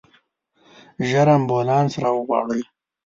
[1.09, 2.61] ژر امبولانس راوغواړئ.